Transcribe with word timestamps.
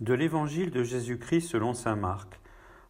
De 0.00 0.14
l'Évangile 0.14 0.70
de 0.70 0.82
Jésus-Christ 0.82 1.42
selon 1.42 1.74
saint 1.74 1.94
Marc. 1.94 2.40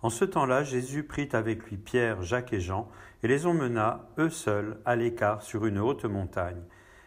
En 0.00 0.10
ce 0.10 0.24
temps-là, 0.24 0.62
Jésus 0.62 1.02
prit 1.02 1.28
avec 1.32 1.64
lui 1.64 1.76
Pierre, 1.76 2.22
Jacques 2.22 2.52
et 2.52 2.60
Jean, 2.60 2.88
et 3.24 3.28
les 3.28 3.46
emmena, 3.46 4.08
eux 4.18 4.30
seuls, 4.30 4.80
à 4.84 4.94
l'écart 4.94 5.42
sur 5.42 5.66
une 5.66 5.80
haute 5.80 6.04
montagne. 6.04 6.62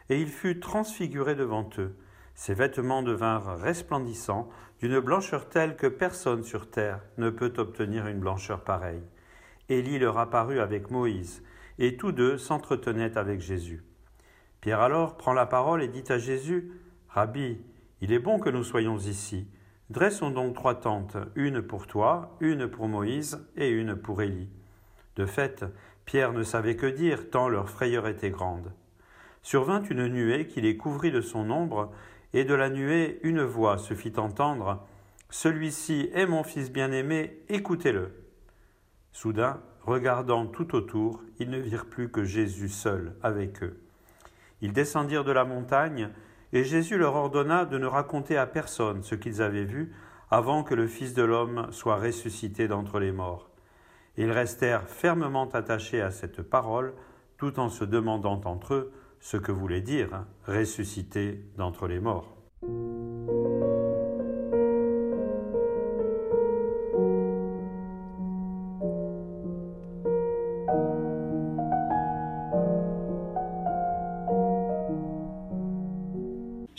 Et 0.09 0.19
il 0.19 0.27
fut 0.27 0.59
transfiguré 0.59 1.35
devant 1.35 1.69
eux. 1.77 1.95
Ses 2.35 2.53
vêtements 2.53 3.01
devinrent 3.01 3.57
resplendissants, 3.57 4.49
d'une 4.81 4.99
blancheur 4.99 5.47
telle 5.47 5.77
que 5.77 5.87
personne 5.87 6.43
sur 6.43 6.69
terre 6.69 6.99
ne 7.17 7.29
peut 7.29 7.53
obtenir 7.55 8.05
une 8.07 8.19
blancheur 8.19 8.65
pareille. 8.65 9.03
Élie 9.69 9.99
leur 9.99 10.17
apparut 10.17 10.59
avec 10.59 10.91
Moïse, 10.91 11.43
et 11.79 11.95
tous 11.95 12.11
deux 12.11 12.37
s'entretenaient 12.37 13.17
avec 13.17 13.39
Jésus. 13.39 13.85
Pierre 14.59 14.81
alors 14.81 15.15
prend 15.15 15.31
la 15.31 15.45
parole 15.45 15.81
et 15.81 15.87
dit 15.87 16.03
à 16.09 16.17
Jésus, 16.17 16.73
Rabbi, 17.07 17.61
il 18.01 18.11
est 18.11 18.19
bon 18.19 18.37
que 18.37 18.49
nous 18.49 18.65
soyons 18.65 18.97
ici. 18.97 19.47
Dressons 19.93 20.31
donc 20.31 20.55
trois 20.55 20.73
tentes, 20.73 21.17
une 21.35 21.61
pour 21.61 21.85
toi, 21.85 22.35
une 22.39 22.67
pour 22.67 22.87
Moïse 22.87 23.45
et 23.55 23.69
une 23.69 23.95
pour 23.95 24.23
Élie. 24.23 24.49
De 25.17 25.27
fait, 25.27 25.65
Pierre 26.05 26.33
ne 26.33 26.41
savait 26.41 26.75
que 26.75 26.87
dire, 26.87 27.29
tant 27.29 27.47
leur 27.47 27.69
frayeur 27.69 28.07
était 28.07 28.31
grande. 28.31 28.73
Survint 29.43 29.83
une 29.83 30.07
nuée 30.07 30.47
qui 30.47 30.61
les 30.61 30.77
couvrit 30.77 31.11
de 31.11 31.21
son 31.21 31.51
ombre, 31.51 31.91
et 32.33 32.43
de 32.43 32.55
la 32.55 32.71
nuée 32.71 33.19
une 33.21 33.43
voix 33.43 33.77
se 33.77 33.93
fit 33.93 34.13
entendre. 34.17 34.83
Celui-ci 35.29 36.09
est 36.11 36.25
mon 36.25 36.41
fils 36.43 36.71
bien-aimé, 36.71 37.43
écoutez-le. 37.47 38.13
Soudain, 39.11 39.61
regardant 39.83 40.47
tout 40.47 40.73
autour, 40.73 41.21
ils 41.37 41.51
ne 41.51 41.59
virent 41.59 41.85
plus 41.85 42.09
que 42.09 42.23
Jésus 42.23 42.69
seul 42.69 43.13
avec 43.21 43.61
eux. 43.61 43.79
Ils 44.61 44.73
descendirent 44.73 45.23
de 45.23 45.31
la 45.31 45.45
montagne, 45.45 46.09
et 46.53 46.63
Jésus 46.63 46.97
leur 46.97 47.15
ordonna 47.15 47.65
de 47.65 47.77
ne 47.79 47.87
raconter 47.87 48.37
à 48.37 48.45
personne 48.45 49.03
ce 49.03 49.15
qu'ils 49.15 49.41
avaient 49.41 49.65
vu 49.65 49.91
avant 50.29 50.63
que 50.63 50.75
le 50.75 50.87
Fils 50.87 51.13
de 51.13 51.23
l'homme 51.23 51.67
soit 51.71 51.97
ressuscité 51.97 52.67
d'entre 52.67 52.99
les 52.99 53.11
morts. 53.11 53.49
Ils 54.17 54.31
restèrent 54.31 54.87
fermement 54.87 55.49
attachés 55.49 56.01
à 56.01 56.11
cette 56.11 56.43
parole, 56.43 56.93
tout 57.37 57.59
en 57.59 57.69
se 57.69 57.83
demandant 57.83 58.39
entre 58.45 58.75
eux 58.75 58.91
ce 59.19 59.37
que 59.37 59.51
voulait 59.51 59.81
dire 59.81 60.25
ressuscité 60.45 61.43
d'entre 61.57 61.87
les 61.87 61.99
morts. 61.99 62.37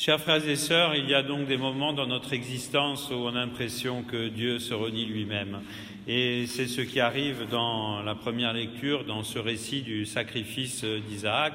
Chers 0.05 0.21
frères 0.21 0.47
et 0.47 0.57
sœurs, 0.57 0.95
il 0.95 1.09
y 1.09 1.15
a 1.15 1.23
donc 1.23 1.47
des 1.47 1.57
moments 1.57 1.95
dans 1.95 2.07
notre 2.07 2.35
existence 2.35 3.09
où 3.11 3.15
on 3.15 3.29
a 3.29 3.41
l'impression 3.41 4.03
que 4.03 4.29
Dieu 4.29 4.59
se 4.59 4.75
renie 4.75 5.07
lui-même. 5.07 5.63
Et 6.07 6.45
c'est 6.47 6.67
ce 6.67 6.83
qui 6.83 7.01
arrive 7.01 7.49
dans 7.49 8.03
la 8.03 8.15
première 8.15 8.53
lecture, 8.53 9.05
dans 9.05 9.23
ce 9.23 9.39
récit 9.39 9.81
du 9.81 10.05
sacrifice 10.05 10.85
d'Isaac. 10.85 11.55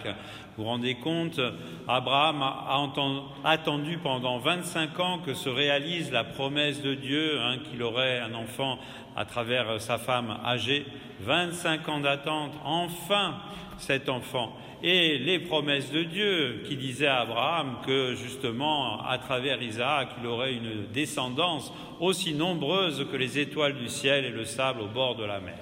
Vous 0.57 0.63
vous 0.63 0.69
rendez 0.69 0.95
compte, 0.95 1.39
Abraham 1.87 2.41
a 2.41 2.83
attendu 3.43 3.99
pendant 3.99 4.39
25 4.39 4.99
ans 4.99 5.19
que 5.19 5.35
se 5.35 5.49
réalise 5.49 6.11
la 6.11 6.23
promesse 6.23 6.81
de 6.81 6.95
Dieu, 6.95 7.39
hein, 7.39 7.57
qu'il 7.69 7.83
aurait 7.83 8.21
un 8.21 8.33
enfant 8.33 8.79
à 9.15 9.23
travers 9.23 9.79
sa 9.79 9.99
femme 9.99 10.35
âgée. 10.43 10.83
25 11.21 11.87
ans 11.87 11.99
d'attente, 11.99 12.53
enfin 12.63 13.35
cet 13.77 14.09
enfant 14.09 14.57
et 14.81 15.17
les 15.17 15.39
promesses 15.39 15.91
de 15.91 16.03
Dieu 16.03 16.63
qui 16.65 16.77
disaient 16.77 17.07
à 17.07 17.21
Abraham 17.21 17.77
que 17.85 18.15
justement 18.15 19.01
à 19.05 19.17
travers 19.17 19.61
Isaac 19.61 20.09
il 20.21 20.27
aurait 20.27 20.53
une 20.53 20.85
descendance 20.93 21.73
aussi 21.99 22.33
nombreuse 22.33 23.05
que 23.11 23.17
les 23.17 23.39
étoiles 23.39 23.77
du 23.77 23.89
ciel 23.89 24.23
et 24.23 24.29
le 24.29 24.38
sable 24.45 24.81
au 24.81 24.87
bord 24.87 25.15
de 25.15 25.23
la 25.23 25.39
mer. 25.39 25.59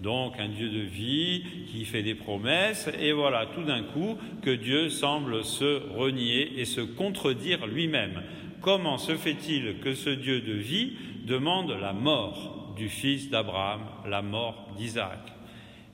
Donc 0.00 0.34
un 0.38 0.48
Dieu 0.48 0.68
de 0.68 0.80
vie 0.80 1.44
qui 1.70 1.84
fait 1.84 2.02
des 2.02 2.14
promesses 2.14 2.90
et 3.00 3.12
voilà 3.12 3.46
tout 3.46 3.62
d'un 3.62 3.82
coup 3.82 4.18
que 4.42 4.50
Dieu 4.50 4.90
semble 4.90 5.42
se 5.42 5.82
renier 5.94 6.60
et 6.60 6.66
se 6.66 6.82
contredire 6.82 7.66
lui-même. 7.66 8.22
Comment 8.60 8.98
se 8.98 9.16
fait-il 9.16 9.78
que 9.80 9.94
ce 9.94 10.10
Dieu 10.10 10.40
de 10.40 10.52
vie 10.52 10.92
demande 11.24 11.70
la 11.70 11.92
mort 11.92 12.74
du 12.76 12.88
fils 12.88 13.30
d'Abraham, 13.30 13.80
la 14.06 14.22
mort 14.22 14.68
d'Isaac? 14.76 15.20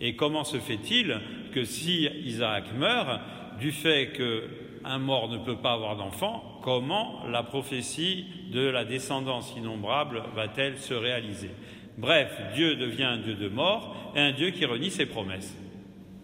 Et 0.01 0.17
comment 0.17 0.43
se 0.43 0.59
fait-il 0.59 1.21
que 1.53 1.65
si 1.65 2.09
Isaac 2.25 2.65
meurt, 2.77 3.21
du 3.61 3.71
fait 3.71 4.13
qu'un 4.13 4.99
mort 4.99 5.29
ne 5.29 5.39
peut 5.39 5.59
pas 5.59 5.75
avoir 5.75 5.97
d'enfant, 5.97 6.59
comment 6.63 7.25
la 7.29 7.45
prophétie 7.45 8.25
de 8.51 8.67
la 8.67 8.85
descendance 8.85 9.55
innombrable 9.57 10.23
va-t-elle 10.35 10.79
se 10.79 10.95
réaliser? 10.95 11.51
Bref, 11.99 12.31
Dieu 12.55 12.77
devient 12.77 13.05
un 13.05 13.19
Dieu 13.19 13.35
de 13.35 13.49
mort 13.49 14.13
et 14.15 14.21
un 14.21 14.33
Dieu 14.33 14.51
qui 14.51 14.65
renie 14.65 14.91
ses 14.91 15.07
promesses. 15.07 15.55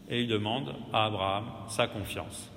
Et 0.08 0.22
il 0.22 0.28
demande 0.28 0.74
à 0.92 1.06
Abraham 1.06 1.44
sa 1.68 1.86
confiance. 1.86 2.50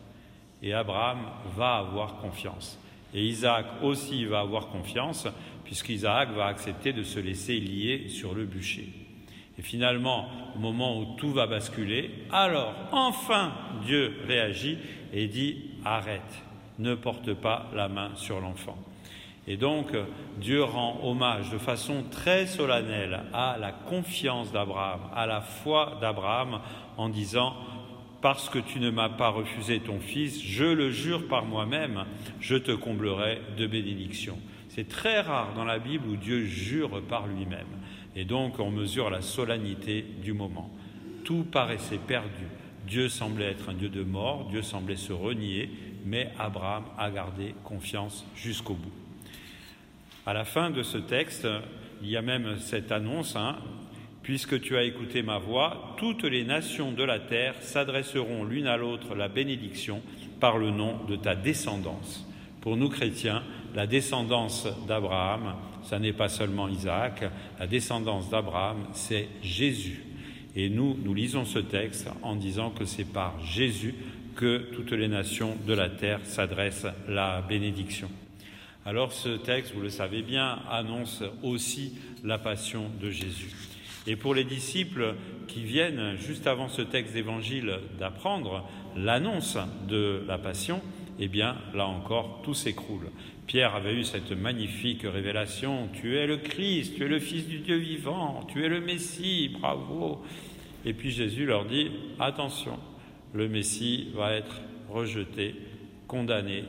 Et 0.63 0.73
Abraham 0.73 1.19
va 1.55 1.77
avoir 1.77 2.17
confiance. 2.17 2.79
Et 3.13 3.25
Isaac 3.25 3.66
aussi 3.81 4.25
va 4.25 4.39
avoir 4.39 4.69
confiance, 4.69 5.27
puisqu'Isaac 5.66 6.31
va 6.31 6.45
accepter 6.45 6.94
de 6.94 7.03
se 7.03 7.19
laisser 7.19 7.59
lier 7.59 8.07
sur 8.07 8.33
le 8.33 8.45
bûcher. 8.45 8.88
Et 9.57 9.61
finalement, 9.61 10.29
au 10.55 10.59
moment 10.59 10.97
où 10.97 11.16
tout 11.17 11.33
va 11.33 11.45
basculer, 11.45 12.11
alors 12.31 12.73
enfin 12.91 13.53
Dieu 13.85 14.16
réagit 14.25 14.78
et 15.11 15.28
dit 15.28 15.72
arrête, 15.83 16.43
ne 16.79 16.95
porte 16.95 17.33
pas 17.33 17.69
la 17.75 17.89
main 17.89 18.11
sur 18.16 18.39
l'enfant. 18.39 18.78
Et 19.47 19.57
donc 19.57 19.88
Dieu 20.40 20.63
rend 20.63 21.00
hommage 21.03 21.50
de 21.50 21.57
façon 21.57 22.03
très 22.12 22.46
solennelle 22.46 23.24
à 23.34 23.57
la 23.59 23.72
confiance 23.72 24.52
d'Abraham, 24.52 25.02
à 25.16 25.25
la 25.25 25.41
foi 25.41 25.97
d'Abraham 26.00 26.59
en 26.97 27.09
disant 27.09 27.56
parce 28.22 28.50
que 28.50 28.59
tu 28.59 28.79
ne 28.79 28.91
m'as 28.91 29.09
pas 29.09 29.29
refusé 29.29 29.79
ton 29.79 30.00
fils, 30.00 30.44
je 30.44 30.66
le 30.66 30.91
jure 30.91 31.28
par 31.28 31.44
moi-même, 31.46 32.06
je 32.40 32.56
te 32.56 32.72
comblerai 32.72 33.41
de 33.57 33.66
bénédictions. 33.66 34.38
C'est 34.69 34.88
très 34.88 35.22
rare 35.22 35.53
dans 35.56 35.66
la 35.66 35.79
Bible 35.79 36.08
où 36.08 36.16
Dieu 36.16 36.46
jure 36.46 37.02
par 37.02 37.28
lui-même. 37.28 37.68
Et 38.16 38.25
donc 38.25 38.59
on 38.59 38.69
mesure 38.69 39.09
la 39.09 39.22
solennité 39.22 40.06
du 40.22 40.34
moment. 40.34 40.69
Tout 41.25 41.44
paraissait 41.44 41.97
perdu. 41.97 42.46
Dieu 42.88 43.09
semblait 43.09 43.52
être 43.52 43.69
un 43.69 43.73
Dieu 43.73 43.90
de 43.90 44.03
mort, 44.03 44.47
Dieu 44.50 44.62
semblait 44.62 44.97
se 44.97 45.13
renier, 45.13 45.69
mais 46.06 46.31
Abraham 46.38 46.84
a 46.97 47.09
gardé 47.09 47.56
confiance 47.63 48.26
jusqu'au 48.35 48.73
bout. 48.73 49.00
À 50.26 50.34
la 50.34 50.46
fin 50.46 50.70
de 50.70 50.84
ce 50.84 50.97
texte, 50.97 51.47
il 52.02 52.09
y 52.09 52.18
a 52.18 52.22
même 52.22 52.58
cette 52.59 52.91
annonce, 52.91 53.35
hein, 53.35 53.58
Puisque 54.23 54.62
tu 54.62 54.78
as 54.78 54.84
écouté 54.84 55.23
ma 55.23 55.40
voix, 55.40 55.96
toutes 55.97 56.23
les 56.26 56.44
nations 56.44 56.91
de 56.91 57.03
la 57.03 57.20
terre 57.20 57.56
s'adresseront 57.62 58.44
l'une 58.44 58.68
à 58.68 58.78
l'autre 58.78 59.16
la 59.16 59.28
bénédiction 59.28 60.02
par 60.40 60.58
le 60.58 60.70
nom 60.70 61.03
de 61.06 61.16
ta 61.16 61.34
descendance. 61.34 62.28
Pour 62.62 62.78
nous 62.78 62.90
chrétiens, 62.90 63.41
la 63.73 63.88
descendance 63.88 64.68
d'Abraham, 64.88 65.56
ça 65.84 65.97
n'est 65.97 66.14
pas 66.14 66.29
seulement 66.29 66.68
Isaac, 66.68 67.23
la 67.59 67.66
descendance 67.66 68.29
d'Abraham, 68.29 68.85
c'est 68.94 69.28
Jésus. 69.41 70.03
Et 70.56 70.70
nous, 70.70 70.96
nous 71.03 71.16
lisons 71.16 71.46
ce 71.46 71.59
texte 71.59 72.08
en 72.22 72.35
disant 72.35 72.70
que 72.70 72.85
c'est 72.85 73.12
par 73.12 73.44
Jésus 73.44 73.96
que 74.35 74.70
toutes 74.76 74.91
les 74.91 75.08
nations 75.08 75.58
de 75.66 75.73
la 75.73 75.90
terre 75.90 76.20
s'adressent 76.26 76.88
la 77.08 77.41
bénédiction. 77.41 78.09
Alors 78.83 79.13
ce 79.13 79.29
texte, 79.29 79.73
vous 79.75 79.81
le 79.81 79.91
savez 79.91 80.23
bien, 80.23 80.57
annonce 80.67 81.23
aussi 81.43 81.93
la 82.23 82.39
passion 82.39 82.89
de 82.99 83.11
Jésus. 83.11 83.53
Et 84.07 84.16
pour 84.16 84.33
les 84.33 84.43
disciples 84.43 85.13
qui 85.47 85.63
viennent 85.63 86.16
juste 86.17 86.47
avant 86.47 86.67
ce 86.67 86.81
texte 86.81 87.13
d'évangile 87.13 87.75
d'apprendre 87.99 88.67
l'annonce 88.95 89.59
de 89.87 90.23
la 90.28 90.39
passion, 90.39 90.81
eh 91.19 91.28
bien 91.28 91.57
là 91.75 91.85
encore, 91.85 92.41
tout 92.43 92.55
s'écroule. 92.55 93.11
Pierre 93.45 93.75
avait 93.75 93.93
eu 93.93 94.03
cette 94.03 94.31
magnifique 94.31 95.03
révélation, 95.03 95.87
tu 95.93 96.17
es 96.17 96.25
le 96.25 96.37
Christ, 96.37 96.95
tu 96.95 97.05
es 97.05 97.07
le 97.07 97.19
Fils 97.19 97.47
du 97.47 97.59
Dieu 97.59 97.77
vivant, 97.77 98.47
tu 98.51 98.66
es 98.66 98.69
le 98.69 98.81
Messie, 98.81 99.49
bravo. 99.49 100.23
Et 100.85 100.93
puis 100.93 101.11
Jésus 101.11 101.45
leur 101.45 101.66
dit, 101.66 101.91
attention, 102.19 102.79
le 103.35 103.47
Messie 103.47 104.07
va 104.16 104.34
être 104.34 104.61
rejeté, 104.89 105.53
condamné, 106.07 106.63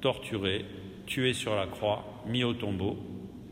torturé, 0.00 0.64
tué 1.08 1.32
sur 1.32 1.56
la 1.56 1.66
croix, 1.66 2.04
mis 2.26 2.44
au 2.44 2.54
tombeau 2.54 2.96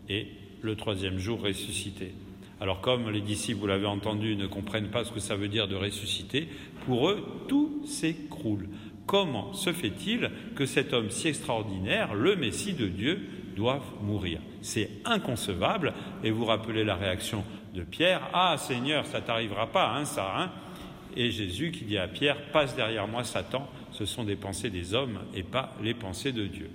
et 0.09 0.29
le 0.63 0.77
troisième 0.77 1.19
jour 1.19 1.41
ressuscité. 1.41 2.13
Alors 2.61 2.81
comme 2.81 3.11
les 3.11 3.21
disciples, 3.21 3.61
vous 3.61 3.67
l'avez 3.67 3.87
entendu, 3.87 4.37
ne 4.37 4.47
comprennent 4.47 4.91
pas 4.91 5.05
ce 5.05 5.13
que 5.13 5.21
ça 5.21 5.37
veut 5.37 5.49
dire 5.49 5.67
de 5.67 5.75
ressusciter, 5.75 6.49
pour 6.85 7.09
eux, 7.11 7.25
tout 7.49 7.83
s'écroule. 7.85 8.69
Comment 9.07 9.53
se 9.53 9.73
fait-il 9.73 10.31
que 10.55 10.67
cet 10.67 10.93
homme 10.93 11.11
si 11.11 11.29
extraordinaire, 11.29 12.15
le 12.15 12.37
Messie 12.37 12.75
de 12.75 12.87
Dieu, 12.87 13.21
doive 13.57 13.85
mourir? 14.03 14.41
C'est 14.63 14.91
inconcevable. 15.05 15.95
Et 16.25 16.31
vous 16.31 16.45
rappelez 16.45 16.85
la 16.85 16.97
réaction 16.97 17.45
de 17.75 17.83
Pierre 17.83 18.29
Ah 18.33 18.57
Seigneur, 18.59 19.07
ça 19.07 19.21
t'arrivera 19.21 19.67
pas, 19.67 19.95
hein, 19.95 20.05
ça. 20.05 20.33
Hein 20.37 20.51
et 21.17 21.31
Jésus 21.31 21.73
qui 21.73 21.85
dit 21.85 21.99
à 21.99 22.07
Pierre 22.07 22.37
Passe 22.53 22.77
derrière 22.77 23.09
moi, 23.09 23.25
Satan, 23.25 23.69
ce 23.91 24.05
sont 24.05 24.25
des 24.25 24.37
pensées 24.37 24.71
des 24.71 24.95
hommes 24.95 25.21
et 25.35 25.43
pas 25.43 25.75
les 25.83 25.95
pensées 25.95 26.33
de 26.33 26.47
Dieu. 26.47 26.71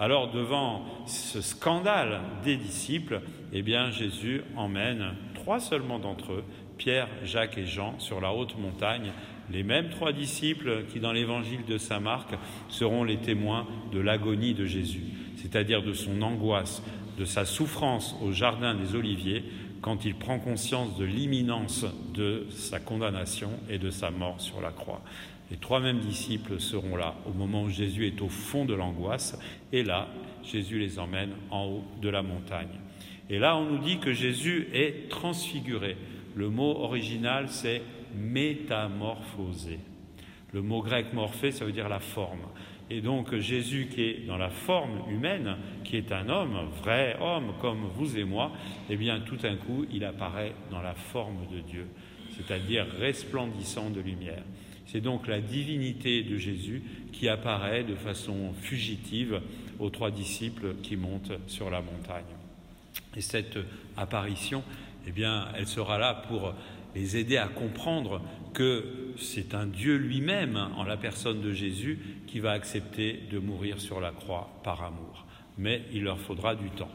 Alors 0.00 0.30
devant 0.30 0.84
ce 1.06 1.40
scandale 1.40 2.20
des 2.44 2.56
disciples, 2.56 3.20
eh 3.52 3.62
bien 3.62 3.90
Jésus 3.90 4.42
emmène 4.54 5.14
trois 5.34 5.58
seulement 5.58 5.98
d'entre 5.98 6.34
eux, 6.34 6.44
Pierre, 6.76 7.08
Jacques 7.24 7.58
et 7.58 7.66
Jean, 7.66 7.98
sur 7.98 8.20
la 8.20 8.32
haute 8.32 8.56
montagne, 8.56 9.10
les 9.50 9.64
mêmes 9.64 9.90
trois 9.90 10.12
disciples 10.12 10.84
qui 10.92 11.00
dans 11.00 11.10
l'évangile 11.10 11.64
de 11.64 11.78
Saint 11.78 11.98
Marc 11.98 12.30
seront 12.68 13.02
les 13.02 13.16
témoins 13.16 13.66
de 13.92 13.98
l'agonie 13.98 14.54
de 14.54 14.66
Jésus, 14.66 15.02
c'est-à-dire 15.36 15.82
de 15.82 15.92
son 15.92 16.22
angoisse, 16.22 16.80
de 17.18 17.24
sa 17.24 17.44
souffrance 17.44 18.14
au 18.22 18.30
jardin 18.30 18.76
des 18.76 18.94
Oliviers, 18.94 19.42
quand 19.80 20.04
il 20.04 20.14
prend 20.14 20.38
conscience 20.38 20.96
de 20.96 21.04
l'imminence 21.04 21.84
de 22.14 22.46
sa 22.50 22.78
condamnation 22.78 23.50
et 23.68 23.78
de 23.78 23.90
sa 23.90 24.12
mort 24.12 24.40
sur 24.40 24.60
la 24.60 24.70
croix. 24.70 25.02
Les 25.50 25.56
trois 25.56 25.80
mêmes 25.80 26.00
disciples 26.00 26.60
seront 26.60 26.96
là 26.96 27.14
au 27.26 27.32
moment 27.32 27.62
où 27.62 27.70
Jésus 27.70 28.06
est 28.06 28.20
au 28.20 28.28
fond 28.28 28.64
de 28.64 28.74
l'angoisse, 28.74 29.38
et 29.72 29.82
là, 29.82 30.08
Jésus 30.44 30.78
les 30.78 30.98
emmène 30.98 31.30
en 31.50 31.66
haut 31.66 31.84
de 32.02 32.08
la 32.08 32.22
montagne. 32.22 32.80
Et 33.30 33.38
là, 33.38 33.56
on 33.56 33.64
nous 33.64 33.78
dit 33.78 33.98
que 33.98 34.12
Jésus 34.12 34.68
est 34.72 35.08
transfiguré. 35.08 35.96
Le 36.34 36.48
mot 36.50 36.76
original, 36.78 37.46
c'est 37.48 37.82
métamorphosé. 38.14 39.78
Le 40.52 40.62
mot 40.62 40.82
grec 40.82 41.12
morphé, 41.12 41.50
ça 41.52 41.64
veut 41.64 41.72
dire 41.72 41.88
la 41.88 42.00
forme. 42.00 42.40
Et 42.90 43.02
donc 43.02 43.34
Jésus 43.36 43.88
qui 43.92 44.02
est 44.02 44.26
dans 44.26 44.38
la 44.38 44.48
forme 44.48 45.02
humaine, 45.10 45.56
qui 45.84 45.96
est 45.96 46.10
un 46.10 46.28
homme, 46.30 46.56
vrai 46.82 47.18
homme 47.20 47.52
comme 47.60 47.84
vous 47.94 48.16
et 48.16 48.24
moi, 48.24 48.52
eh 48.88 48.96
bien 48.96 49.20
tout 49.20 49.36
d'un 49.36 49.56
coup 49.56 49.84
il 49.92 50.04
apparaît 50.04 50.54
dans 50.70 50.80
la 50.80 50.94
forme 50.94 51.46
de 51.52 51.60
Dieu, 51.60 51.86
c'est-à-dire 52.34 52.86
resplendissant 52.98 53.90
de 53.90 54.00
lumière. 54.00 54.42
C'est 54.90 55.02
donc 55.02 55.26
la 55.26 55.42
divinité 55.42 56.22
de 56.22 56.38
Jésus 56.38 56.82
qui 57.12 57.28
apparaît 57.28 57.84
de 57.84 57.94
façon 57.94 58.54
fugitive 58.54 59.42
aux 59.78 59.90
trois 59.90 60.10
disciples 60.10 60.76
qui 60.82 60.96
montent 60.96 61.32
sur 61.46 61.68
la 61.68 61.82
montagne. 61.82 62.24
Et 63.14 63.20
cette 63.20 63.58
apparition, 63.98 64.64
eh 65.06 65.12
bien, 65.12 65.48
elle 65.54 65.66
sera 65.66 65.98
là 65.98 66.14
pour 66.14 66.54
les 66.94 67.18
aider 67.18 67.36
à 67.36 67.48
comprendre 67.48 68.22
que 68.54 69.12
c'est 69.18 69.54
un 69.54 69.66
Dieu 69.66 69.96
lui-même, 69.96 70.56
en 70.56 70.84
la 70.84 70.96
personne 70.96 71.42
de 71.42 71.52
Jésus, 71.52 71.98
qui 72.26 72.40
va 72.40 72.52
accepter 72.52 73.20
de 73.30 73.38
mourir 73.38 73.82
sur 73.82 74.00
la 74.00 74.10
croix 74.10 74.50
par 74.64 74.82
amour. 74.82 75.26
Mais 75.58 75.82
il 75.92 76.04
leur 76.04 76.18
faudra 76.18 76.54
du 76.54 76.70
temps. 76.70 76.90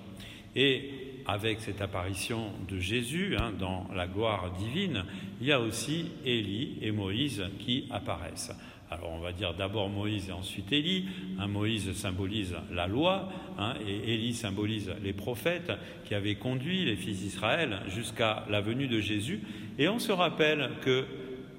Et 0.56 1.13
avec 1.26 1.62
cette 1.62 1.82
apparition 1.82 2.52
de 2.70 2.80
Jésus 2.80 3.36
hein, 3.38 3.52
dans 3.58 3.88
la 3.96 4.08
gloire 4.08 4.52
divine, 4.58 5.06
il 5.42 5.48
y 5.48 5.52
a 5.52 5.60
aussi 5.60 6.06
Élie 6.26 6.78
et 6.82 6.92
Moïse 6.92 7.44
qui 7.60 7.86
apparaissent. 7.92 8.52
Alors 8.92 9.12
on 9.12 9.20
va 9.20 9.32
dire 9.32 9.56
d'abord 9.56 9.90
Moïse 9.90 10.30
et 10.30 10.34
ensuite 10.34 10.72
Élie. 10.72 11.06
Un 11.40 11.48
Moïse 11.48 11.94
symbolise 11.94 12.56
la 12.72 12.88
loi 12.88 13.30
hein, 13.58 13.74
et 13.88 14.14
Élie 14.14 14.36
symbolise 14.36 14.92
les 15.04 15.14
prophètes 15.14 15.72
qui 16.06 16.14
avaient 16.14 16.36
conduit 16.36 16.86
les 16.86 16.96
fils 16.96 17.20
d'Israël 17.20 17.80
jusqu'à 17.88 18.46
la 18.50 18.62
venue 18.62 18.88
de 18.88 19.00
Jésus. 19.00 19.42
Et 19.80 19.88
on 19.90 19.98
se 19.98 20.12
rappelle 20.12 20.70
que 20.82 21.06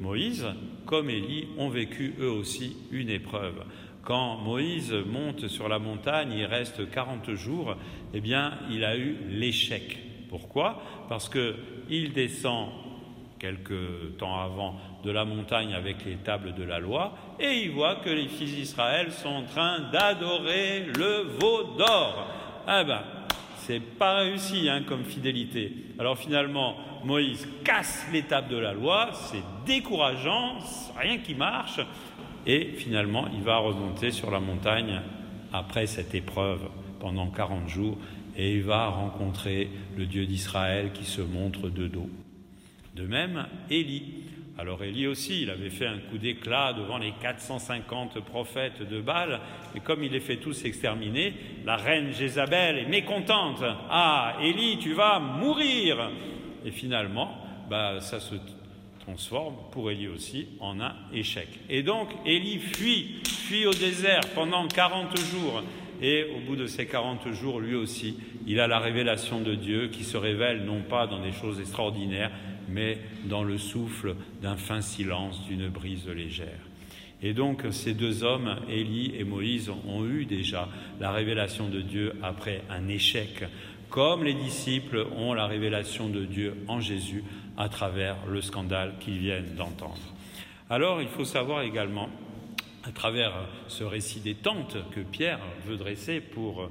Moïse, 0.00 0.46
comme 0.86 1.10
Élie, 1.10 1.48
ont 1.58 1.70
vécu 1.70 2.14
eux 2.20 2.30
aussi 2.30 2.76
une 2.92 3.10
épreuve. 3.10 3.64
Quand 4.04 4.36
Moïse 4.36 4.92
monte 4.92 5.48
sur 5.48 5.68
la 5.68 5.78
montagne, 5.78 6.32
il 6.32 6.44
reste 6.44 6.90
40 6.90 7.32
jours, 7.34 7.74
eh 8.12 8.20
bien, 8.20 8.52
il 8.70 8.84
a 8.84 8.96
eu 8.96 9.16
l'échec. 9.30 9.98
Pourquoi? 10.28 10.82
Parce 11.08 11.30
qu'il 11.30 12.12
descend 12.12 12.68
quelques 13.38 14.16
temps 14.18 14.40
avant 14.40 14.74
de 15.02 15.10
la 15.10 15.24
montagne 15.24 15.74
avec 15.74 16.04
les 16.04 16.16
tables 16.16 16.54
de 16.54 16.64
la 16.64 16.78
loi 16.78 17.14
et 17.38 17.62
il 17.64 17.70
voit 17.70 17.96
que 17.96 18.10
les 18.10 18.28
fils 18.28 18.54
d'Israël 18.54 19.12
sont 19.12 19.28
en 19.28 19.42
train 19.42 19.80
d'adorer 19.90 20.80
le 20.80 21.22
veau 21.38 21.74
d'or. 21.78 22.26
Ah 22.66 22.84
ben, 22.84 23.02
c'est 23.56 23.80
pas 23.80 24.16
réussi 24.16 24.68
hein, 24.68 24.82
comme 24.86 25.04
fidélité. 25.04 25.72
Alors 25.98 26.18
finalement, 26.18 26.76
Moïse 27.04 27.48
casse 27.64 28.06
l'étape 28.12 28.48
de 28.48 28.56
la 28.56 28.72
loi, 28.72 29.10
c'est 29.12 29.42
décourageant, 29.66 30.58
rien 30.98 31.18
qui 31.18 31.34
marche, 31.34 31.80
et 32.46 32.64
finalement 32.76 33.26
il 33.34 33.42
va 33.42 33.58
remonter 33.58 34.10
sur 34.10 34.30
la 34.30 34.40
montagne 34.40 35.00
après 35.52 35.86
cette 35.86 36.14
épreuve 36.14 36.60
pendant 37.00 37.28
40 37.28 37.68
jours, 37.68 37.98
et 38.36 38.56
il 38.56 38.62
va 38.62 38.88
rencontrer 38.88 39.70
le 39.96 40.06
Dieu 40.06 40.26
d'Israël 40.26 40.90
qui 40.92 41.04
se 41.04 41.20
montre 41.22 41.68
de 41.68 41.86
dos. 41.86 42.10
De 42.96 43.06
même, 43.06 43.46
Élie, 43.70 44.24
alors 44.56 44.82
Élie 44.84 45.06
aussi, 45.06 45.42
il 45.42 45.50
avait 45.50 45.70
fait 45.70 45.86
un 45.86 45.98
coup 45.98 46.18
d'éclat 46.18 46.72
devant 46.72 46.98
les 46.98 47.12
450 47.20 48.20
prophètes 48.20 48.88
de 48.88 49.00
Baal, 49.00 49.40
et 49.74 49.80
comme 49.80 50.02
il 50.04 50.12
les 50.12 50.20
fait 50.20 50.36
tous 50.36 50.64
exterminer, 50.64 51.34
la 51.64 51.76
reine 51.76 52.12
Jézabel 52.12 52.78
est 52.78 52.88
mécontente. 52.88 53.62
Ah, 53.90 54.36
Élie, 54.42 54.78
tu 54.78 54.92
vas 54.92 55.18
mourir 55.18 56.10
Et 56.64 56.70
finalement, 56.70 57.36
bah, 57.68 58.00
ça 58.00 58.20
se 58.20 58.36
transforme 59.04 59.54
pour 59.70 59.90
Élie 59.90 60.08
aussi 60.08 60.46
en 60.60 60.80
un 60.80 60.94
échec. 61.12 61.48
Et 61.68 61.82
donc 61.82 62.08
Élie 62.24 62.58
fuit, 62.58 63.20
fuit 63.26 63.66
au 63.66 63.74
désert 63.74 64.22
pendant 64.34 64.66
40 64.66 65.16
jours. 65.18 65.62
Et 66.02 66.26
au 66.36 66.40
bout 66.46 66.56
de 66.56 66.66
ces 66.66 66.86
40 66.86 67.32
jours, 67.32 67.60
lui 67.60 67.74
aussi, 67.74 68.18
il 68.46 68.60
a 68.60 68.66
la 68.66 68.78
révélation 68.78 69.40
de 69.40 69.54
Dieu 69.54 69.88
qui 69.88 70.04
se 70.04 70.16
révèle 70.16 70.64
non 70.64 70.82
pas 70.82 71.06
dans 71.06 71.20
des 71.20 71.32
choses 71.32 71.60
extraordinaires, 71.60 72.32
mais 72.68 72.98
dans 73.24 73.44
le 73.44 73.58
souffle 73.58 74.16
d'un 74.42 74.56
fin 74.56 74.80
silence, 74.80 75.44
d'une 75.46 75.68
brise 75.68 76.08
légère. 76.08 76.60
Et 77.22 77.32
donc 77.32 77.62
ces 77.70 77.94
deux 77.94 78.22
hommes, 78.22 78.56
Élie 78.68 79.14
et 79.16 79.24
Moïse, 79.24 79.70
ont 79.88 80.04
eu 80.04 80.26
déjà 80.26 80.68
la 81.00 81.10
révélation 81.10 81.68
de 81.68 81.80
Dieu 81.80 82.12
après 82.22 82.62
un 82.68 82.88
échec, 82.88 83.44
comme 83.94 84.24
les 84.24 84.34
disciples 84.34 85.06
ont 85.16 85.34
la 85.34 85.46
révélation 85.46 86.08
de 86.08 86.24
Dieu 86.24 86.56
en 86.66 86.80
Jésus 86.80 87.22
à 87.56 87.68
travers 87.68 88.16
le 88.26 88.42
scandale 88.42 88.94
qu'ils 88.98 89.18
viennent 89.18 89.54
d'entendre. 89.54 90.00
Alors 90.68 91.00
il 91.00 91.06
faut 91.06 91.24
savoir 91.24 91.62
également, 91.62 92.08
à 92.82 92.90
travers 92.90 93.32
ce 93.68 93.84
récit 93.84 94.18
des 94.18 94.34
tentes 94.34 94.78
que 94.90 94.98
Pierre 94.98 95.38
veut 95.64 95.76
dresser 95.76 96.20
pour 96.20 96.70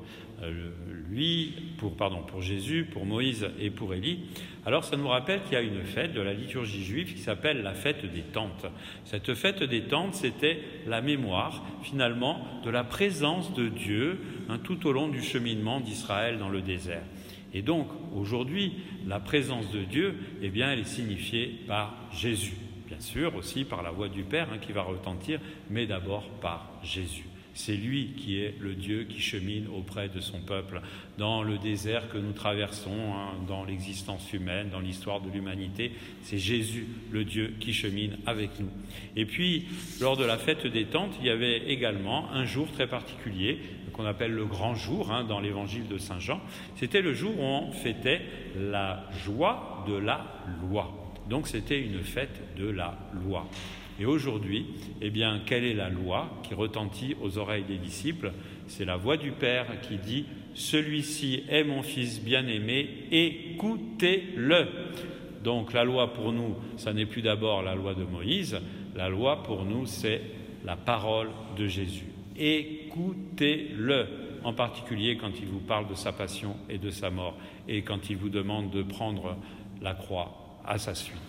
lui, 1.09 1.53
pour, 1.77 1.95
pardon, 1.95 2.21
pour 2.23 2.41
Jésus, 2.41 2.87
pour 2.91 3.05
Moïse 3.05 3.47
et 3.59 3.69
pour 3.69 3.93
Élie, 3.93 4.19
alors 4.65 4.83
ça 4.83 4.95
nous 4.95 5.07
rappelle 5.07 5.41
qu'il 5.43 5.53
y 5.53 5.57
a 5.57 5.61
une 5.61 5.83
fête 5.83 6.13
de 6.13 6.21
la 6.21 6.33
liturgie 6.33 6.83
juive 6.83 7.13
qui 7.13 7.19
s'appelle 7.19 7.63
la 7.63 7.73
fête 7.73 8.05
des 8.05 8.21
tentes. 8.21 8.65
Cette 9.03 9.33
fête 9.33 9.61
des 9.63 9.83
tentes, 9.83 10.15
c'était 10.15 10.59
la 10.87 11.01
mémoire 11.01 11.63
finalement 11.81 12.47
de 12.63 12.69
la 12.69 12.83
présence 12.83 13.53
de 13.53 13.67
Dieu 13.67 14.19
hein, 14.49 14.59
tout 14.63 14.87
au 14.87 14.93
long 14.93 15.09
du 15.09 15.21
cheminement 15.21 15.81
d'Israël 15.81 16.37
dans 16.37 16.49
le 16.49 16.61
désert. 16.61 17.03
Et 17.53 17.61
donc 17.61 17.87
aujourd'hui, 18.15 18.73
la 19.05 19.19
présence 19.19 19.69
de 19.71 19.83
Dieu, 19.83 20.15
eh 20.41 20.49
bien, 20.49 20.71
elle 20.71 20.79
est 20.79 20.85
signifiée 20.85 21.59
par 21.67 21.95
Jésus. 22.11 22.55
Bien 22.87 22.99
sûr, 22.99 23.35
aussi 23.35 23.65
par 23.65 23.83
la 23.83 23.91
voix 23.91 24.09
du 24.09 24.23
Père 24.23 24.47
hein, 24.51 24.57
qui 24.59 24.71
va 24.71 24.81
retentir, 24.81 25.39
mais 25.69 25.85
d'abord 25.85 26.29
par 26.41 26.71
Jésus. 26.83 27.25
C'est 27.53 27.75
lui 27.75 28.13
qui 28.17 28.39
est 28.39 28.55
le 28.59 28.73
Dieu 28.73 29.03
qui 29.03 29.21
chemine 29.21 29.67
auprès 29.67 30.09
de 30.09 30.19
son 30.19 30.39
peuple 30.39 30.81
dans 31.17 31.43
le 31.43 31.57
désert 31.57 32.09
que 32.09 32.17
nous 32.17 32.31
traversons, 32.31 33.13
hein, 33.13 33.33
dans 33.47 33.63
l'existence 33.63 34.33
humaine, 34.33 34.69
dans 34.71 34.79
l'histoire 34.79 35.21
de 35.21 35.29
l'humanité. 35.29 35.91
C'est 36.23 36.39
Jésus, 36.39 36.87
le 37.11 37.23
Dieu, 37.23 37.53
qui 37.59 37.73
chemine 37.73 38.17
avec 38.25 38.59
nous. 38.59 38.71
Et 39.15 39.25
puis, 39.25 39.65
lors 40.01 40.17
de 40.17 40.25
la 40.25 40.37
fête 40.37 40.65
des 40.65 40.85
tentes, 40.85 41.13
il 41.19 41.27
y 41.27 41.29
avait 41.29 41.69
également 41.71 42.31
un 42.31 42.45
jour 42.45 42.71
très 42.71 42.87
particulier 42.87 43.59
qu'on 43.93 44.05
appelle 44.05 44.31
le 44.31 44.45
grand 44.45 44.75
jour 44.75 45.11
hein, 45.11 45.23
dans 45.23 45.39
l'évangile 45.39 45.87
de 45.87 45.97
Saint 45.97 46.19
Jean. 46.19 46.41
C'était 46.75 47.01
le 47.01 47.13
jour 47.13 47.39
où 47.39 47.43
on 47.43 47.71
fêtait 47.71 48.21
la 48.57 49.07
joie 49.23 49.85
de 49.87 49.93
la 49.93 50.41
loi. 50.61 50.91
Donc 51.29 51.47
c'était 51.47 51.79
une 51.79 52.01
fête 52.01 52.41
de 52.57 52.67
la 52.67 52.97
loi. 53.25 53.47
Et 53.99 54.05
aujourd'hui, 54.05 54.65
eh 55.01 55.09
bien, 55.09 55.41
quelle 55.45 55.63
est 55.63 55.73
la 55.73 55.89
loi 55.89 56.29
qui 56.43 56.53
retentit 56.53 57.15
aux 57.21 57.37
oreilles 57.37 57.63
des 57.63 57.77
disciples? 57.77 58.31
C'est 58.67 58.85
la 58.85 58.97
voix 58.97 59.17
du 59.17 59.31
Père 59.31 59.67
qui 59.81 59.97
dit 59.97 60.25
Celui-ci 60.55 61.43
est 61.47 61.63
mon 61.63 61.83
Fils 61.83 62.21
bien-aimé, 62.21 62.89
écoutez-le. 63.11 64.67
Donc 65.43 65.73
la 65.73 65.83
loi 65.83 66.13
pour 66.13 66.31
nous, 66.31 66.55
ça 66.77 66.93
n'est 66.93 67.05
plus 67.05 67.21
d'abord 67.21 67.61
la 67.61 67.75
loi 67.75 67.93
de 67.93 68.03
Moïse, 68.03 68.59
la 68.95 69.09
loi 69.09 69.43
pour 69.43 69.65
nous, 69.65 69.85
c'est 69.85 70.21
la 70.65 70.75
parole 70.75 71.29
de 71.57 71.67
Jésus. 71.67 72.07
Écoutez-le, 72.35 74.07
en 74.43 74.53
particulier 74.53 75.17
quand 75.17 75.31
il 75.39 75.47
vous 75.47 75.59
parle 75.59 75.87
de 75.87 75.95
sa 75.95 76.13
passion 76.13 76.55
et 76.69 76.77
de 76.77 76.89
sa 76.89 77.09
mort, 77.09 77.35
et 77.67 77.81
quand 77.83 78.09
il 78.09 78.17
vous 78.17 78.29
demande 78.29 78.71
de 78.71 78.81
prendre 78.81 79.35
la 79.81 79.93
croix 79.93 80.59
à 80.65 80.77
sa 80.77 80.95
suite. 80.95 81.19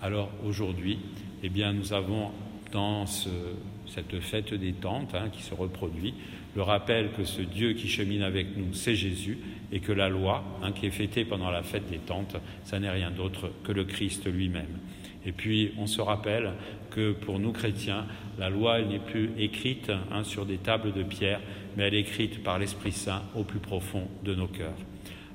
Alors 0.00 0.30
aujourd'hui, 0.46 0.98
eh 1.42 1.50
nous 1.50 1.92
avons 1.92 2.30
dans 2.70 3.04
cette 3.06 4.20
fête 4.20 4.54
des 4.54 4.72
tentes 4.72 5.14
hein, 5.14 5.28
qui 5.32 5.42
se 5.42 5.54
reproduit 5.54 6.14
le 6.54 6.62
rappel 6.62 7.10
que 7.16 7.24
ce 7.24 7.42
Dieu 7.42 7.72
qui 7.72 7.88
chemine 7.88 8.22
avec 8.22 8.56
nous, 8.56 8.72
c'est 8.74 8.94
Jésus, 8.94 9.38
et 9.70 9.80
que 9.80 9.92
la 9.92 10.08
loi, 10.08 10.44
hein, 10.62 10.72
qui 10.72 10.86
est 10.86 10.90
fêtée 10.90 11.24
pendant 11.24 11.50
la 11.50 11.62
fête 11.62 11.88
des 11.90 11.98
tentes, 11.98 12.36
ça 12.64 12.78
n'est 12.80 12.90
rien 12.90 13.10
d'autre 13.10 13.50
que 13.64 13.72
le 13.72 13.84
Christ 13.84 14.26
lui-même. 14.26 14.78
Et 15.26 15.32
puis, 15.32 15.72
on 15.78 15.86
se 15.86 16.00
rappelle 16.00 16.52
que 16.90 17.12
pour 17.12 17.38
nous 17.38 17.52
chrétiens, 17.52 18.06
la 18.38 18.50
loi 18.50 18.80
n'est 18.82 18.98
plus 18.98 19.30
écrite 19.36 19.90
hein, 20.10 20.24
sur 20.24 20.46
des 20.46 20.58
tables 20.58 20.92
de 20.92 21.02
pierre, 21.02 21.40
mais 21.76 21.84
elle 21.84 21.94
est 21.94 22.00
écrite 22.00 22.42
par 22.42 22.58
l'Esprit 22.58 22.92
Saint 22.92 23.22
au 23.34 23.44
plus 23.44 23.60
profond 23.60 24.08
de 24.24 24.34
nos 24.34 24.48
cœurs. 24.48 24.78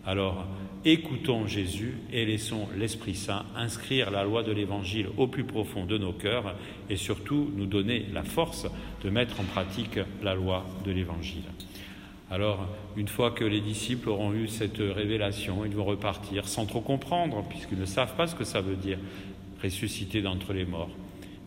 Alors, 0.06 0.46
écoutons 0.84 1.48
Jésus 1.48 1.98
et 2.12 2.26
laissons 2.26 2.68
l'Esprit 2.78 3.16
Saint 3.16 3.46
inscrire 3.56 4.12
la 4.12 4.26
loi 4.26 4.44
de 4.44 4.52
l'Évangile 4.52 5.08
au 5.16 5.28
plus 5.28 5.46
profond 5.46 5.86
de 5.86 5.98
nos 5.98 6.12
cœurs 6.12 6.56
et 6.90 6.98
surtout 6.98 7.50
nous 7.56 7.68
donner 7.68 8.08
la 8.12 8.24
force 8.24 8.68
de 9.02 9.10
mettre 9.10 9.40
en 9.40 9.46
pratique 9.46 9.98
la 10.22 10.36
loi 10.36 10.66
de 10.84 10.92
l'Évangile. 10.92 11.46
Alors, 12.30 12.68
une 12.98 13.08
fois 13.08 13.32
que 13.32 13.46
les 13.46 13.62
disciples 13.62 14.10
auront 14.10 14.34
eu 14.34 14.50
cette 14.50 14.80
révélation, 14.80 15.64
ils 15.64 15.76
vont 15.76 15.86
repartir 15.86 16.50
sans 16.50 16.66
trop 16.66 16.82
comprendre, 16.82 17.46
puisqu'ils 17.48 17.80
ne 17.80 17.86
savent 17.86 18.16
pas 18.18 18.28
ce 18.28 18.36
que 18.36 18.44
ça 18.44 18.60
veut 18.60 18.76
dire, 18.76 18.98
ressusciter 19.64 20.22
d'entre 20.22 20.52
les 20.52 20.66
morts. 20.66 20.92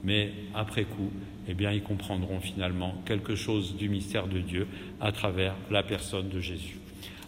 Mais 0.02 0.32
après 0.54 0.84
coup, 0.84 1.10
eh 1.46 1.52
bien, 1.52 1.72
ils 1.72 1.82
comprendront 1.82 2.40
finalement 2.40 2.94
quelque 3.04 3.34
chose 3.34 3.76
du 3.76 3.90
mystère 3.90 4.28
de 4.28 4.38
Dieu 4.38 4.66
à 4.98 5.12
travers 5.12 5.54
la 5.70 5.82
personne 5.82 6.30
de 6.30 6.40
Jésus. 6.40 6.78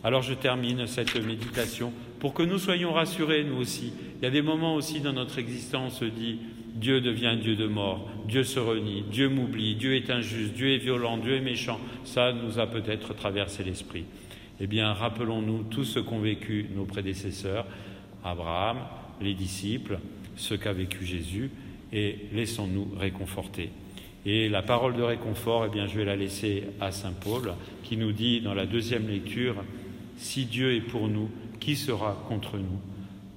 Alors 0.04 0.22
je 0.22 0.34
termine 0.34 0.86
cette 0.86 1.16
méditation 1.16 1.92
pour 2.20 2.34
que 2.34 2.42
nous 2.42 2.58
soyons 2.58 2.92
rassurés, 2.92 3.44
nous 3.44 3.56
aussi. 3.56 3.92
Il 4.20 4.24
y 4.24 4.26
a 4.26 4.30
des 4.30 4.42
moments 4.42 4.74
aussi 4.74 5.00
dans 5.00 5.12
notre 5.12 5.38
existence 5.38 6.00
on 6.02 6.08
dit 6.08 6.38
Dieu 6.74 7.00
devient 7.00 7.36
Dieu 7.40 7.56
de 7.56 7.66
mort, 7.66 8.08
Dieu 8.28 8.44
se 8.44 8.60
renie, 8.60 9.02
Dieu 9.10 9.28
m'oublie, 9.28 9.74
Dieu 9.74 9.96
est 9.96 10.10
injuste, 10.10 10.54
Dieu 10.54 10.74
est 10.74 10.78
violent, 10.78 11.16
Dieu 11.16 11.34
est 11.34 11.40
méchant. 11.40 11.80
Ça 12.04 12.32
nous 12.32 12.60
a 12.60 12.68
peut-être 12.68 13.14
traversé 13.14 13.64
l'esprit. 13.64 14.04
Eh 14.60 14.66
bien, 14.66 14.92
rappelons-nous 14.92 15.64
tout 15.64 15.84
ce 15.84 15.98
qu'ont 15.98 16.20
vécu 16.20 16.66
nos 16.74 16.84
prédécesseurs, 16.84 17.66
Abraham, 18.24 18.78
les 19.20 19.34
disciples, 19.34 19.98
ce 20.36 20.54
qu'a 20.54 20.72
vécu 20.72 21.04
Jésus, 21.04 21.50
et 21.92 22.26
laissons-nous 22.32 22.88
réconforter. 22.96 23.70
Et 24.26 24.48
la 24.48 24.62
parole 24.62 24.94
de 24.94 25.02
réconfort, 25.02 25.66
eh 25.66 25.70
bien, 25.70 25.86
je 25.86 25.96
vais 25.96 26.04
la 26.04 26.16
laisser 26.16 26.64
à 26.80 26.92
Saint 26.92 27.12
Paul, 27.12 27.54
qui 27.82 27.96
nous 27.96 28.12
dit 28.12 28.40
dans 28.40 28.54
la 28.54 28.66
deuxième 28.66 29.08
lecture 29.08 29.56
Si 30.18 30.46
Dieu 30.46 30.74
est 30.74 30.80
pour 30.80 31.08
nous, 31.08 31.30
qui 31.60 31.76
sera 31.76 32.24
contre 32.28 32.58
nous? 32.58 32.80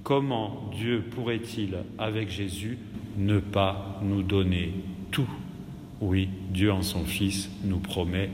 Comment 0.02 0.70
Dieu 0.76 1.04
pourrait-il, 1.14 1.76
avec 1.96 2.28
Jésus, 2.28 2.76
ne 3.16 3.38
pas 3.38 4.00
nous 4.02 4.22
donner 4.22 4.72
tout? 5.12 5.30
Oui, 6.00 6.28
Dieu 6.50 6.72
en 6.72 6.82
son 6.82 7.04
Fils 7.04 7.50
nous 7.64 7.78
promet 7.78 8.30